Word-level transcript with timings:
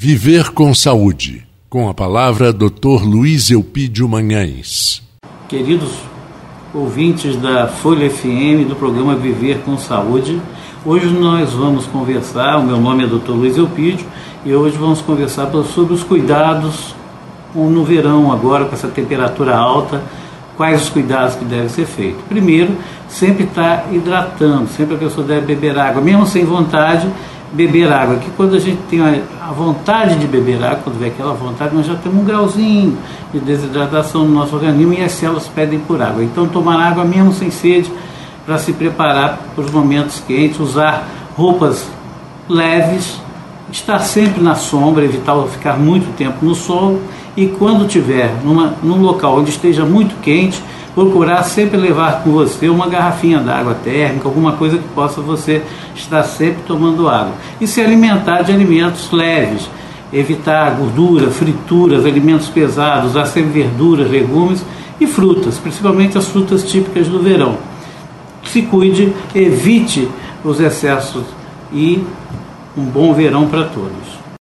Viver 0.00 0.50
com 0.50 0.72
Saúde, 0.72 1.44
com 1.68 1.88
a 1.88 1.92
palavra 1.92 2.52
Dr. 2.52 3.02
Luiz 3.02 3.50
Eupídio 3.50 4.08
Manhães. 4.08 5.02
Queridos 5.48 5.90
ouvintes 6.72 7.34
da 7.34 7.66
Folha 7.66 8.08
FM 8.08 8.68
do 8.68 8.76
programa 8.76 9.16
Viver 9.16 9.58
com 9.64 9.76
Saúde, 9.76 10.40
hoje 10.86 11.06
nós 11.06 11.52
vamos 11.52 11.84
conversar, 11.86 12.58
o 12.58 12.62
meu 12.62 12.80
nome 12.80 13.02
é 13.02 13.06
Dr. 13.08 13.30
Luiz 13.30 13.56
Eupídio, 13.56 14.06
e 14.46 14.54
hoje 14.54 14.76
vamos 14.76 15.00
conversar 15.00 15.50
sobre 15.64 15.94
os 15.94 16.04
cuidados 16.04 16.94
no 17.52 17.82
verão 17.82 18.30
agora 18.30 18.66
com 18.66 18.76
essa 18.76 18.86
temperatura 18.86 19.56
alta, 19.56 20.00
quais 20.56 20.84
os 20.84 20.90
cuidados 20.90 21.34
que 21.34 21.44
devem 21.44 21.68
ser 21.68 21.86
feitos. 21.86 22.22
Primeiro, 22.28 22.70
sempre 23.08 23.42
estar 23.42 23.78
tá 23.78 23.92
hidratando, 23.92 24.68
sempre 24.68 24.94
a 24.94 24.98
pessoa 24.98 25.26
deve 25.26 25.44
beber 25.44 25.76
água, 25.76 26.00
mesmo 26.00 26.24
sem 26.24 26.44
vontade, 26.44 27.10
beber 27.52 27.92
água. 27.92 28.16
Que 28.16 28.30
quando 28.30 28.56
a 28.56 28.58
gente 28.58 28.78
tem 28.88 29.00
a 29.00 29.52
vontade 29.52 30.16
de 30.16 30.26
beber 30.26 30.62
água, 30.62 30.80
quando 30.84 30.98
vê 30.98 31.06
aquela 31.06 31.34
vontade, 31.34 31.74
nós 31.74 31.86
já 31.86 31.94
temos 31.94 32.20
um 32.20 32.24
grauzinho 32.24 32.98
de 33.32 33.40
desidratação 33.40 34.24
no 34.24 34.34
nosso 34.34 34.54
organismo 34.54 34.92
e 34.92 35.02
as 35.02 35.12
células 35.12 35.48
pedem 35.48 35.78
por 35.78 36.00
água. 36.00 36.22
Então, 36.22 36.46
tomar 36.46 36.80
água 36.80 37.04
mesmo 37.04 37.32
sem 37.32 37.50
sede 37.50 37.90
para 38.44 38.58
se 38.58 38.72
preparar 38.72 39.38
para 39.54 39.64
os 39.64 39.70
momentos 39.70 40.22
quentes, 40.26 40.58
usar 40.58 41.06
roupas 41.36 41.86
leves, 42.48 43.20
estar 43.70 43.98
sempre 43.98 44.42
na 44.42 44.54
sombra, 44.54 45.04
evitar 45.04 45.40
ficar 45.48 45.78
muito 45.78 46.16
tempo 46.16 46.44
no 46.44 46.54
sol 46.54 46.98
e 47.36 47.46
quando 47.46 47.86
tiver 47.86 48.34
numa, 48.42 48.74
num 48.82 49.00
local 49.02 49.38
onde 49.38 49.50
esteja 49.50 49.84
muito 49.84 50.18
quente, 50.20 50.62
procurar 50.98 51.44
sempre 51.44 51.76
levar 51.76 52.24
com 52.24 52.32
você 52.32 52.68
uma 52.68 52.88
garrafinha 52.88 53.38
d'água 53.38 53.72
térmica, 53.84 54.26
alguma 54.26 54.54
coisa 54.54 54.78
que 54.78 54.88
possa 54.88 55.20
você 55.20 55.62
estar 55.94 56.24
sempre 56.24 56.64
tomando 56.66 57.08
água. 57.08 57.34
E 57.60 57.68
se 57.68 57.80
alimentar 57.80 58.42
de 58.42 58.50
alimentos 58.50 59.12
leves, 59.12 59.70
evitar 60.12 60.72
gordura, 60.72 61.30
frituras, 61.30 62.04
alimentos 62.04 62.48
pesados, 62.48 63.12
sempre 63.30 63.62
verduras, 63.62 64.10
legumes 64.10 64.64
e 65.00 65.06
frutas, 65.06 65.56
principalmente 65.56 66.18
as 66.18 66.26
frutas 66.26 66.68
típicas 66.68 67.06
do 67.06 67.20
verão. 67.20 67.58
Se 68.42 68.62
cuide, 68.62 69.12
evite 69.32 70.08
os 70.42 70.58
excessos 70.58 71.26
e 71.72 72.02
um 72.76 72.82
bom 72.82 73.14
verão 73.14 73.46
para 73.46 73.66
todos. 73.66 74.18